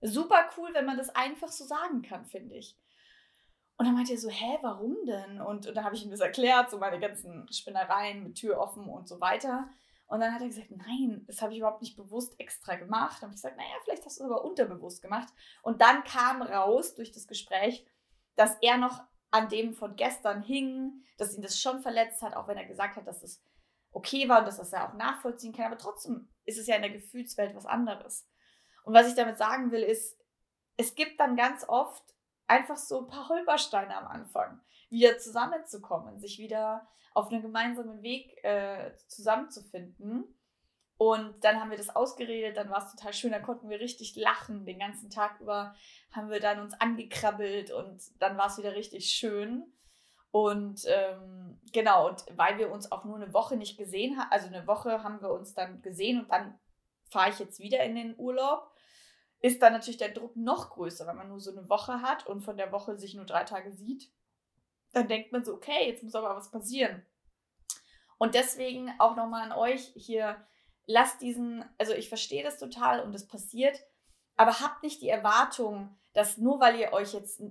Super 0.01 0.49
cool, 0.57 0.73
wenn 0.73 0.85
man 0.85 0.97
das 0.97 1.09
einfach 1.09 1.49
so 1.49 1.65
sagen 1.65 2.01
kann, 2.01 2.25
finde 2.25 2.55
ich. 2.55 2.77
Und 3.77 3.85
dann 3.85 3.95
meinte 3.95 4.11
er 4.11 4.17
so, 4.17 4.29
hä, 4.29 4.57
warum 4.61 4.97
denn? 5.05 5.39
Und, 5.39 5.67
und 5.67 5.75
dann 5.75 5.85
habe 5.85 5.95
ich 5.95 6.03
ihm 6.03 6.11
das 6.11 6.19
erklärt, 6.19 6.69
so 6.69 6.77
meine 6.77 6.99
ganzen 6.99 7.49
Spinnereien 7.51 8.23
mit 8.23 8.35
Tür 8.35 8.59
offen 8.59 8.89
und 8.89 9.07
so 9.07 9.21
weiter. 9.21 9.69
Und 10.09 10.21
dann 10.21 10.33
hat 10.33 10.41
er 10.41 10.47
gesagt, 10.47 10.71
nein, 10.71 11.23
das 11.27 11.41
habe 11.41 11.53
ich 11.53 11.59
überhaupt 11.59 11.81
nicht 11.81 11.95
bewusst 11.95 12.39
extra 12.39 12.75
gemacht. 12.75 13.21
Habe 13.21 13.31
ich 13.31 13.37
gesagt, 13.37 13.57
naja, 13.57 13.75
vielleicht 13.83 14.05
hast 14.05 14.19
du 14.19 14.23
es 14.23 14.29
aber 14.29 14.43
unterbewusst 14.43 15.03
gemacht. 15.03 15.31
Und 15.61 15.81
dann 15.81 16.03
kam 16.03 16.41
raus 16.41 16.95
durch 16.95 17.11
das 17.11 17.27
Gespräch, 17.27 17.85
dass 18.35 18.57
er 18.61 18.77
noch 18.77 19.03
an 19.29 19.49
dem 19.49 19.75
von 19.75 19.95
gestern 19.95 20.41
hing, 20.41 21.03
dass 21.17 21.35
ihn 21.35 21.43
das 21.43 21.61
schon 21.61 21.81
verletzt 21.81 22.23
hat, 22.23 22.35
auch 22.35 22.47
wenn 22.47 22.57
er 22.57 22.65
gesagt 22.65 22.95
hat, 22.95 23.05
dass 23.05 23.21
es 23.21 23.43
okay 23.91 24.27
war 24.27 24.39
und 24.39 24.45
dass 24.45 24.57
das 24.57 24.73
er 24.73 24.89
auch 24.89 24.95
nachvollziehen 24.95 25.53
kann. 25.53 25.65
Aber 25.65 25.77
trotzdem 25.77 26.27
ist 26.45 26.57
es 26.57 26.65
ja 26.65 26.75
in 26.75 26.81
der 26.81 26.91
Gefühlswelt 26.91 27.55
was 27.55 27.67
anderes. 27.67 28.27
Und 28.83 28.95
was 28.95 29.07
ich 29.07 29.13
damit 29.13 29.37
sagen 29.37 29.71
will, 29.71 29.83
ist, 29.83 30.19
es 30.75 30.95
gibt 30.95 31.19
dann 31.19 31.35
ganz 31.35 31.65
oft 31.67 32.03
einfach 32.47 32.77
so 32.77 33.01
ein 33.01 33.07
paar 33.07 33.29
Holpersteine 33.29 33.95
am 33.95 34.07
Anfang, 34.07 34.59
wieder 34.89 35.17
zusammenzukommen, 35.17 36.19
sich 36.19 36.39
wieder 36.39 36.87
auf 37.13 37.29
einen 37.29 37.41
gemeinsamen 37.41 38.01
Weg 38.01 38.43
äh, 38.43 38.91
zusammenzufinden. 39.07 40.23
Und 40.97 41.43
dann 41.43 41.61
haben 41.61 41.69
wir 41.69 41.77
das 41.77 41.95
ausgeredet, 41.95 42.57
dann 42.57 42.69
war 42.69 42.85
es 42.85 42.91
total 42.91 43.13
schön, 43.13 43.31
dann 43.31 43.43
konnten 43.43 43.69
wir 43.69 43.79
richtig 43.79 44.15
lachen. 44.15 44.65
Den 44.65 44.79
ganzen 44.79 45.09
Tag 45.09 45.39
über 45.39 45.73
haben 46.11 46.29
wir 46.29 46.41
dann 46.41 46.59
uns 46.59 46.73
angekrabbelt 46.73 47.71
und 47.71 48.01
dann 48.19 48.37
war 48.37 48.47
es 48.47 48.57
wieder 48.57 48.75
richtig 48.75 49.09
schön. 49.09 49.71
Und 50.31 50.81
ähm, 50.87 51.59
genau, 51.71 52.09
und 52.09 52.25
weil 52.35 52.57
wir 52.57 52.69
uns 52.69 52.91
auch 52.91 53.05
nur 53.05 53.15
eine 53.15 53.33
Woche 53.33 53.55
nicht 53.55 53.77
gesehen 53.77 54.19
haben, 54.19 54.31
also 54.31 54.47
eine 54.47 54.67
Woche 54.67 55.03
haben 55.03 55.21
wir 55.21 55.31
uns 55.31 55.53
dann 55.53 55.81
gesehen 55.81 56.19
und 56.19 56.31
dann 56.31 56.59
fahre 57.09 57.29
ich 57.29 57.39
jetzt 57.39 57.59
wieder 57.59 57.83
in 57.83 57.95
den 57.95 58.15
Urlaub 58.17 58.69
ist 59.41 59.61
dann 59.61 59.73
natürlich 59.73 59.97
der 59.97 60.09
Druck 60.11 60.35
noch 60.35 60.71
größer, 60.71 61.07
wenn 61.07 61.15
man 61.15 61.29
nur 61.29 61.39
so 61.39 61.51
eine 61.51 61.69
Woche 61.69 62.01
hat 62.01 62.27
und 62.27 62.41
von 62.41 62.57
der 62.57 62.71
Woche 62.71 62.97
sich 62.97 63.15
nur 63.15 63.25
drei 63.25 63.43
Tage 63.43 63.71
sieht. 63.71 64.11
Dann 64.91 65.07
denkt 65.07 65.31
man 65.31 65.43
so, 65.43 65.53
okay, 65.53 65.87
jetzt 65.87 66.03
muss 66.03 66.15
aber 66.15 66.35
was 66.35 66.51
passieren. 66.51 67.05
Und 68.17 68.35
deswegen 68.35 68.91
auch 68.99 69.15
nochmal 69.15 69.43
an 69.43 69.57
euch 69.57 69.91
hier, 69.95 70.45
lasst 70.85 71.21
diesen, 71.21 71.63
also 71.77 71.93
ich 71.93 72.09
verstehe 72.09 72.43
das 72.43 72.57
total 72.57 73.01
und 73.01 73.13
es 73.13 73.27
passiert, 73.27 73.79
aber 74.35 74.59
habt 74.59 74.83
nicht 74.83 75.01
die 75.01 75.09
Erwartung, 75.09 75.97
dass 76.13 76.37
nur 76.37 76.59
weil 76.59 76.79
ihr 76.79 76.91
euch 76.91 77.13
jetzt, 77.13 77.41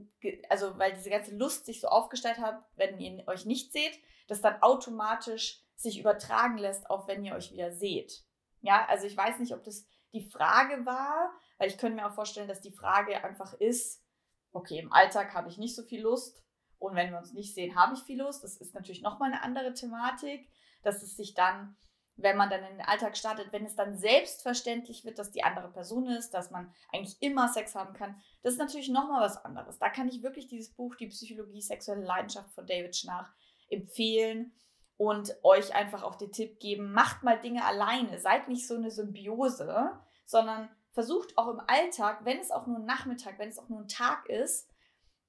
also 0.48 0.78
weil 0.78 0.92
diese 0.92 1.10
ganze 1.10 1.34
Lust 1.34 1.66
sich 1.66 1.80
so 1.80 1.88
aufgestellt 1.88 2.38
hat, 2.38 2.62
wenn 2.76 2.98
ihr 2.98 3.26
euch 3.28 3.46
nicht 3.46 3.72
seht, 3.72 3.98
das 4.26 4.40
dann 4.40 4.60
automatisch 4.62 5.62
sich 5.76 5.98
übertragen 5.98 6.58
lässt, 6.58 6.90
auch 6.90 7.06
wenn 7.06 7.24
ihr 7.24 7.34
euch 7.34 7.52
wieder 7.52 7.72
seht. 7.72 8.24
Ja, 8.60 8.84
also 8.86 9.06
ich 9.06 9.16
weiß 9.16 9.38
nicht, 9.38 9.54
ob 9.54 9.62
das 9.62 9.86
die 10.12 10.28
Frage 10.28 10.84
war, 10.84 11.32
weil 11.58 11.68
ich 11.68 11.78
könnte 11.78 11.96
mir 11.96 12.06
auch 12.06 12.14
vorstellen, 12.14 12.48
dass 12.48 12.60
die 12.60 12.72
Frage 12.72 13.22
einfach 13.22 13.54
ist, 13.54 14.04
okay, 14.52 14.78
im 14.78 14.92
Alltag 14.92 15.34
habe 15.34 15.48
ich 15.48 15.58
nicht 15.58 15.76
so 15.76 15.82
viel 15.82 16.02
Lust 16.02 16.42
und 16.78 16.94
wenn 16.94 17.10
wir 17.10 17.18
uns 17.18 17.32
nicht 17.32 17.54
sehen, 17.54 17.76
habe 17.76 17.94
ich 17.94 18.00
viel 18.00 18.20
Lust. 18.20 18.44
Das 18.44 18.56
ist 18.56 18.74
natürlich 18.74 19.02
nochmal 19.02 19.32
eine 19.32 19.42
andere 19.42 19.74
Thematik, 19.74 20.48
dass 20.82 21.02
es 21.02 21.16
sich 21.16 21.34
dann 21.34 21.76
wenn 22.18 22.36
man 22.36 22.50
dann 22.50 22.64
in 22.64 22.78
den 22.78 22.86
Alltag 22.86 23.16
startet, 23.16 23.52
wenn 23.52 23.64
es 23.64 23.76
dann 23.76 23.96
selbstverständlich 23.96 25.04
wird, 25.04 25.18
dass 25.18 25.30
die 25.30 25.44
andere 25.44 25.70
Person 25.70 26.08
ist, 26.08 26.30
dass 26.30 26.50
man 26.50 26.72
eigentlich 26.92 27.16
immer 27.20 27.48
Sex 27.48 27.76
haben 27.76 27.94
kann, 27.94 28.20
das 28.42 28.54
ist 28.54 28.58
natürlich 28.58 28.88
nochmal 28.88 29.22
was 29.22 29.44
anderes. 29.44 29.78
Da 29.78 29.88
kann 29.88 30.08
ich 30.08 30.22
wirklich 30.22 30.48
dieses 30.48 30.74
Buch, 30.74 30.96
Die 30.96 31.06
Psychologie 31.06 31.62
sexuelle 31.62 32.04
Leidenschaft 32.04 32.50
von 32.50 32.66
David 32.66 32.96
Schnarch, 32.96 33.28
empfehlen 33.70 34.52
und 34.96 35.36
euch 35.44 35.74
einfach 35.74 36.02
auch 36.02 36.16
den 36.16 36.32
Tipp 36.32 36.58
geben, 36.58 36.92
macht 36.92 37.22
mal 37.22 37.38
Dinge 37.38 37.64
alleine, 37.64 38.18
seid 38.18 38.48
nicht 38.48 38.66
so 38.66 38.74
eine 38.74 38.90
Symbiose, 38.90 39.92
sondern 40.26 40.68
versucht 40.90 41.38
auch 41.38 41.48
im 41.48 41.60
Alltag, 41.68 42.24
wenn 42.24 42.40
es 42.40 42.50
auch 42.50 42.66
nur 42.66 42.78
ein 42.78 42.84
Nachmittag, 42.84 43.38
wenn 43.38 43.48
es 43.48 43.58
auch 43.60 43.68
nur 43.68 43.80
ein 43.80 43.88
Tag 43.88 44.28
ist, 44.28 44.67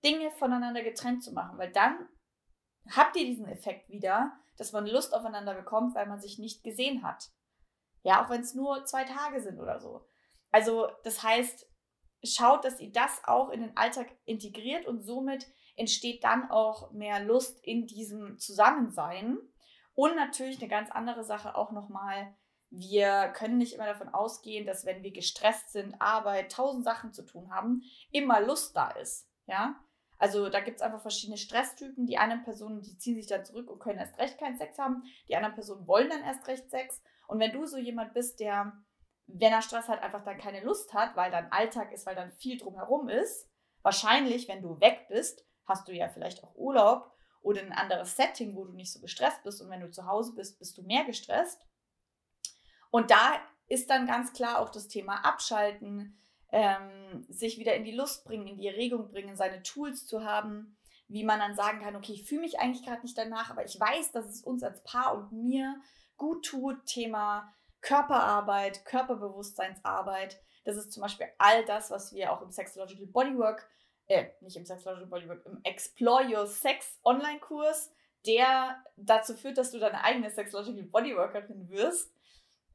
Dinge 0.03 0.32
voneinander 0.32 0.84
getrennt 0.84 1.24
zu 1.24 1.34
machen, 1.34 1.58
weil 1.58 1.72
dann 1.72 2.08
habt 2.91 3.15
ihr 3.15 3.25
diesen 3.25 3.48
Effekt 3.48 3.89
wieder, 3.89 4.32
dass 4.58 4.72
man 4.72 4.88
Lust 4.88 5.13
aufeinander 5.13 5.53
bekommt, 5.53 5.96
weil 5.96 6.08
man 6.08 6.20
sich 6.20 6.39
nicht 6.39 6.63
gesehen 6.63 7.03
hat. 7.03 7.29
Ja, 8.03 8.24
auch 8.24 8.29
wenn 8.29 8.41
es 8.41 8.53
nur 8.53 8.86
zwei 8.86 9.03
Tage 9.03 9.41
sind 9.41 9.60
oder 9.60 9.79
so. 9.79 10.06
Also, 10.51 10.89
das 11.03 11.24
heißt, 11.24 11.68
schaut, 12.24 12.65
dass 12.65 12.79
ihr 12.79 12.91
das 12.91 13.22
auch 13.25 13.50
in 13.50 13.62
den 13.62 13.77
Alltag 13.77 14.08
integriert 14.25 14.86
und 14.86 15.01
somit 15.01 15.48
entsteht 15.75 16.24
dann 16.24 16.50
auch 16.50 16.91
mehr 16.91 17.24
Lust 17.24 17.60
in 17.63 17.86
diesem 17.88 18.38
Zusammensein. 18.38 19.38
Und 19.94 20.15
natürlich 20.15 20.60
eine 20.60 20.70
ganz 20.70 20.91
andere 20.91 21.24
Sache 21.24 21.56
auch 21.56 21.72
nochmal, 21.72 22.36
wir 22.70 23.29
können 23.29 23.58
nicht 23.58 23.74
immer 23.74 23.86
davon 23.86 24.10
ausgehen, 24.10 24.65
dass 24.65 24.86
wenn 24.86 25.03
wir 25.03 25.12
gestresst 25.12 25.72
sind, 25.72 26.00
Arbeit, 26.00 26.51
tausend 26.51 26.84
Sachen 26.84 27.13
zu 27.13 27.25
tun 27.25 27.51
haben, 27.51 27.82
immer 28.12 28.41
Lust 28.41 28.75
da 28.75 28.91
ist. 28.91 29.27
Ja, 29.48 29.75
also 30.19 30.49
da 30.49 30.59
gibt 30.59 30.77
es 30.77 30.81
einfach 30.81 31.01
verschiedene 31.01 31.38
Stresstypen. 31.38 32.05
Die 32.05 32.17
einen 32.17 32.43
Personen, 32.43 32.81
die 32.81 32.97
ziehen 32.97 33.15
sich 33.15 33.27
dann 33.27 33.45
zurück 33.45 33.69
und 33.69 33.79
können 33.79 33.99
erst 33.99 34.19
recht 34.19 34.38
keinen 34.38 34.57
Sex 34.57 34.77
haben. 34.77 35.03
Die 35.29 35.35
anderen 35.35 35.55
Personen 35.55 35.88
wollen 35.88 36.09
dann 36.09 36.23
erst 36.23 36.45
recht 36.47 36.69
Sex. 36.69 37.01
Und 37.27 37.39
wenn 37.39 37.53
du 37.53 37.65
so 37.65 37.77
jemand 37.77 38.13
bist, 38.13 38.41
der, 38.41 38.73
wenn 39.27 39.53
er 39.53 39.61
Stress 39.61 39.88
hat, 39.88 40.03
einfach 40.03 40.25
dann 40.25 40.38
keine 40.38 40.61
Lust 40.61 40.93
hat, 40.93 41.15
weil 41.15 41.31
dann 41.31 41.51
Alltag 41.51 41.93
ist, 41.93 42.05
weil 42.05 42.15
dann 42.15 42.33
viel 42.33 42.57
drumherum 42.57 43.07
ist, 43.07 43.49
wahrscheinlich, 43.81 44.49
wenn 44.49 44.61
du 44.61 44.81
weg 44.81 45.05
bist, 45.07 45.45
hast 45.65 45.88
du 45.88 45.93
ja 45.93 46.09
vielleicht 46.09 46.43
auch 46.43 46.53
Urlaub 46.55 47.09
oder 47.41 47.61
ein 47.61 47.71
anderes 47.71 48.17
Setting, 48.17 48.57
wo 48.57 48.65
du 48.65 48.73
nicht 48.73 48.91
so 48.91 48.99
gestresst 48.99 49.41
bist. 49.43 49.61
Und 49.61 49.69
wenn 49.69 49.79
du 49.79 49.89
zu 49.89 50.05
Hause 50.05 50.35
bist, 50.35 50.59
bist 50.59 50.77
du 50.77 50.83
mehr 50.83 51.05
gestresst. 51.05 51.65
Und 52.91 53.09
da 53.09 53.39
ist 53.67 53.89
dann 53.89 54.05
ganz 54.05 54.33
klar 54.33 54.59
auch 54.59 54.69
das 54.69 54.89
Thema 54.89 55.23
Abschalten, 55.23 56.21
ähm, 56.51 57.25
sich 57.29 57.58
wieder 57.58 57.75
in 57.75 57.84
die 57.84 57.96
Lust 57.96 58.25
bringen, 58.25 58.48
in 58.48 58.58
die 58.58 58.68
Erregung 58.68 59.10
bringen, 59.10 59.36
seine 59.36 59.62
Tools 59.63 60.06
zu 60.06 60.24
haben, 60.24 60.77
wie 61.08 61.24
man 61.24 61.39
dann 61.39 61.56
sagen 61.56 61.82
kann, 61.82 61.96
okay, 61.96 62.13
ich 62.13 62.27
fühle 62.27 62.41
mich 62.41 62.60
eigentlich 62.60 62.86
gerade 62.86 63.01
nicht 63.01 63.18
danach, 63.18 63.50
aber 63.50 63.65
ich 63.65 63.79
weiß, 63.79 64.12
dass 64.12 64.25
es 64.25 64.44
uns 64.44 64.63
als 64.63 64.84
Paar 64.84 65.15
und 65.15 65.32
mir 65.32 65.82
gut 66.18 66.46
tut, 66.46 66.86
Thema 66.86 67.51
Körperarbeit, 67.82 68.86
Körperbewusstseinsarbeit. 68.86 70.39
Das 70.65 70.75
ist 70.75 70.91
zum 70.91 71.01
Beispiel 71.01 71.27
all 71.38 71.65
das, 71.65 71.89
was 71.91 72.13
wir 72.13 72.32
auch 72.32 72.41
im 72.41 72.51
Sexological 72.51 73.08
Bodywork, 73.08 73.68
äh, 74.08 74.27
nicht 74.41 74.58
im 74.58 74.65
Sexological 74.65 75.10
Bodywork, 75.10 75.46
im 75.46 75.60
Explore 75.63 76.25
Your 76.25 76.46
Sex 76.46 77.00
Online-Kurs, 77.03 77.91
der 78.25 78.84
dazu 78.98 79.36
führt, 79.36 79.58
dass 79.58 79.72
du 79.72 79.79
deine 79.79 80.03
eigene 80.03 80.29
Sexological 80.29 80.84
Bodyworkerin 80.84 81.70
wirst, 81.70 82.13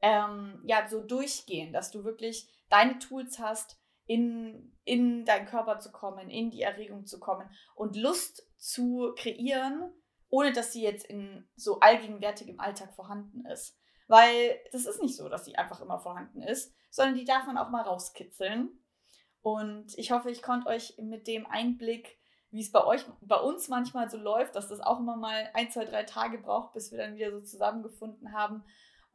ähm, 0.01 0.61
ja, 0.65 0.87
so 0.89 1.01
durchgehen, 1.01 1.71
dass 1.71 1.91
du 1.91 2.03
wirklich 2.03 2.49
deine 2.69 2.99
Tools 2.99 3.39
hast, 3.39 3.79
in, 4.07 4.75
in 4.83 5.25
deinen 5.25 5.47
Körper 5.47 5.79
zu 5.79 5.91
kommen, 5.91 6.29
in 6.29 6.51
die 6.51 6.61
Erregung 6.61 7.05
zu 7.05 7.19
kommen 7.19 7.49
und 7.73 7.95
Lust 7.95 8.47
zu 8.57 9.13
kreieren, 9.17 9.91
ohne 10.29 10.53
dass 10.53 10.73
sie 10.73 10.83
jetzt 10.83 11.05
in 11.05 11.47
so 11.55 11.79
allgegenwärtig 11.79 12.47
im 12.47 12.59
Alltag 12.59 12.93
vorhanden 12.93 13.45
ist. 13.45 13.79
Weil 14.07 14.59
das 14.71 14.85
ist 14.85 15.01
nicht 15.01 15.15
so, 15.15 15.29
dass 15.29 15.45
sie 15.45 15.55
einfach 15.55 15.81
immer 15.81 15.99
vorhanden 15.99 16.41
ist, 16.43 16.75
sondern 16.91 17.15
die 17.15 17.25
darf 17.25 17.47
man 17.47 17.57
auch 17.57 17.69
mal 17.69 17.81
rauskitzeln. 17.81 18.69
Und 19.41 19.97
ich 19.97 20.11
hoffe, 20.11 20.29
ich 20.29 20.41
konnte 20.41 20.67
euch 20.67 20.95
mit 20.99 21.27
dem 21.27 21.45
Einblick, 21.47 22.19
wie 22.51 22.61
es 22.61 22.71
bei 22.71 22.83
euch, 22.83 23.05
bei 23.21 23.37
uns 23.37 23.67
manchmal 23.67 24.09
so 24.09 24.17
läuft, 24.17 24.55
dass 24.55 24.69
das 24.69 24.79
auch 24.79 24.99
immer 24.99 25.17
mal 25.17 25.49
ein, 25.53 25.71
zwei, 25.71 25.85
drei 25.85 26.03
Tage 26.03 26.37
braucht, 26.37 26.73
bis 26.73 26.91
wir 26.91 26.99
dann 26.99 27.15
wieder 27.15 27.31
so 27.31 27.41
zusammengefunden 27.41 28.33
haben, 28.33 28.63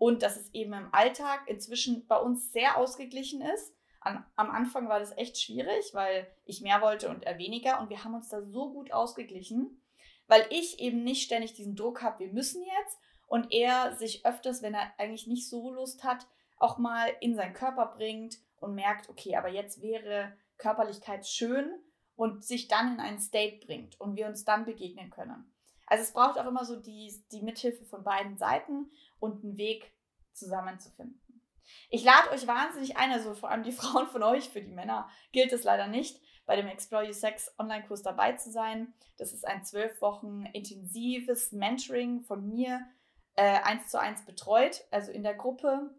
und 0.01 0.23
dass 0.23 0.39
es 0.39 0.49
eben 0.55 0.73
im 0.73 0.89
Alltag 0.95 1.43
inzwischen 1.47 2.07
bei 2.07 2.17
uns 2.17 2.55
sehr 2.55 2.79
ausgeglichen 2.79 3.43
ist. 3.43 3.75
An, 4.01 4.25
am 4.35 4.51
Anfang 4.51 4.89
war 4.89 4.99
das 4.99 5.15
echt 5.19 5.39
schwierig, 5.39 5.91
weil 5.93 6.27
ich 6.47 6.63
mehr 6.63 6.81
wollte 6.81 7.11
und 7.11 7.25
er 7.25 7.37
weniger 7.37 7.79
und 7.79 7.91
wir 7.91 8.03
haben 8.03 8.15
uns 8.15 8.31
da 8.31 8.41
so 8.41 8.73
gut 8.73 8.93
ausgeglichen, 8.93 9.83
weil 10.27 10.47
ich 10.49 10.81
eben 10.81 11.05
nicht 11.05 11.23
ständig 11.23 11.53
diesen 11.53 11.77
Druck 11.77 12.01
habe, 12.01 12.21
wir 12.21 12.33
müssen 12.33 12.63
jetzt 12.63 12.99
und 13.27 13.53
er 13.53 13.95
sich 13.95 14.25
öfters, 14.25 14.63
wenn 14.63 14.73
er 14.73 14.91
eigentlich 14.97 15.27
nicht 15.27 15.51
so 15.51 15.71
Lust 15.71 16.03
hat, 16.03 16.27
auch 16.57 16.79
mal 16.79 17.13
in 17.21 17.35
seinen 17.35 17.53
Körper 17.53 17.93
bringt 17.95 18.39
und 18.59 18.75
merkt, 18.75 19.11
okay, 19.11 19.37
aber 19.37 19.51
jetzt 19.51 19.83
wäre 19.83 20.33
Körperlichkeit 20.57 21.27
schön 21.27 21.79
und 22.17 22.43
sich 22.43 22.69
dann 22.69 22.95
in 22.95 23.01
einen 23.01 23.21
State 23.21 23.67
bringt 23.67 24.01
und 24.01 24.17
wir 24.17 24.29
uns 24.29 24.47
dann 24.47 24.65
begegnen 24.65 25.11
können. 25.11 25.53
Also 25.91 26.05
es 26.05 26.13
braucht 26.13 26.39
auch 26.39 26.47
immer 26.47 26.65
so 26.65 26.77
die, 26.77 27.13
die 27.33 27.43
Mithilfe 27.43 27.85
von 27.85 28.05
beiden 28.05 28.39
Seiten 28.39 28.91
und 29.19 29.43
einen 29.43 29.57
Weg 29.57 29.93
zusammenzufinden. 30.33 31.21
Ich 31.89 32.05
lade 32.05 32.31
euch 32.31 32.47
wahnsinnig 32.47 32.97
ein, 32.97 33.11
also 33.11 33.35
vor 33.35 33.51
allem 33.51 33.65
die 33.65 33.73
Frauen 33.81 34.07
von 34.07 34.23
euch, 34.23 34.49
für 34.49 34.63
die 34.63 34.71
Männer 34.71 35.11
gilt 35.33 35.53
es 35.53 35.65
leider 35.65 35.89
nicht, 35.89 36.21
bei 36.47 36.55
dem 36.55 36.69
Explore 36.69 37.07
Your 37.07 37.13
Sex 37.13 37.53
Online-Kurs 37.59 38.03
dabei 38.03 38.33
zu 38.33 38.53
sein. 38.53 38.95
Das 39.19 39.33
ist 39.33 39.45
ein 39.47 39.65
zwölf 39.65 40.01
Wochen 40.01 40.47
intensives 40.53 41.51
Mentoring 41.51 42.23
von 42.23 42.47
mir, 42.47 42.87
äh, 43.35 43.59
eins 43.63 43.89
zu 43.89 43.99
eins 44.01 44.25
betreut, 44.25 44.85
also 44.93 45.11
in 45.11 45.25
der 45.25 45.35
Gruppe. 45.35 45.91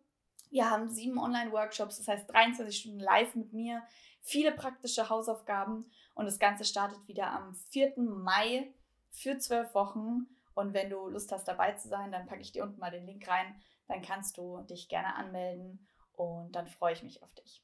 Wir 0.50 0.70
haben 0.70 0.90
sieben 0.90 1.18
Online-Workshops, 1.18 1.98
das 1.98 2.08
heißt 2.08 2.32
23 2.32 2.78
Stunden 2.78 3.00
live 3.00 3.36
mit 3.36 3.52
mir, 3.52 3.84
viele 4.22 4.54
praktische 4.54 5.10
Hausaufgaben 5.10 5.92
und 6.16 6.26
das 6.26 6.40
Ganze 6.40 6.64
startet 6.64 7.06
wieder 7.10 7.32
am 7.32 7.56
4. 7.72 7.94
Mai 7.98 8.74
für 9.12 9.38
zwölf 9.38 9.74
Wochen. 9.74 10.28
Und 10.54 10.74
wenn 10.74 10.90
du 10.90 11.08
Lust 11.08 11.32
hast, 11.32 11.48
dabei 11.48 11.74
zu 11.74 11.88
sein, 11.88 12.12
dann 12.12 12.26
packe 12.26 12.42
ich 12.42 12.52
dir 12.52 12.64
unten 12.64 12.80
mal 12.80 12.92
den 12.92 13.06
Link 13.06 13.28
rein. 13.28 13.62
Dann 13.88 14.02
kannst 14.02 14.38
du 14.38 14.62
dich 14.70 14.90
gerne 14.90 15.16
anmelden 15.16 15.88
und 16.14 16.52
dann 16.56 16.68
freue 16.68 16.94
ich 16.94 17.04
mich 17.04 17.24
auf 17.24 17.34
dich. 17.34 17.64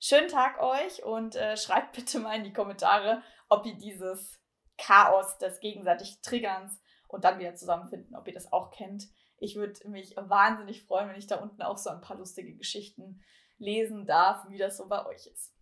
Schönen 0.00 0.28
Tag 0.28 0.60
euch 0.60 1.02
und 1.04 1.34
äh, 1.34 1.56
schreibt 1.56 1.96
bitte 1.96 2.20
mal 2.20 2.36
in 2.36 2.44
die 2.44 2.52
Kommentare, 2.52 3.22
ob 3.48 3.66
ihr 3.66 3.76
dieses 3.76 4.40
Chaos 4.76 5.38
des 5.38 5.58
gegenseitigen 5.60 6.22
Triggerns 6.22 6.80
und 7.08 7.24
dann 7.24 7.38
wieder 7.38 7.54
zusammenfinden, 7.54 8.14
ob 8.14 8.28
ihr 8.28 8.34
das 8.34 8.52
auch 8.52 8.70
kennt. 8.70 9.04
Ich 9.38 9.56
würde 9.56 9.88
mich 9.88 10.14
wahnsinnig 10.16 10.84
freuen, 10.84 11.08
wenn 11.08 11.18
ich 11.18 11.26
da 11.26 11.36
unten 11.36 11.62
auch 11.62 11.78
so 11.78 11.90
ein 11.90 12.00
paar 12.00 12.16
lustige 12.16 12.54
Geschichten 12.56 13.22
lesen 13.58 14.06
darf, 14.06 14.48
wie 14.48 14.58
das 14.58 14.76
so 14.76 14.88
bei 14.88 15.04
euch 15.06 15.26
ist. 15.26 15.52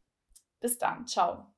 Bis 0.61 0.78
dann, 0.78 1.07
ciao. 1.07 1.55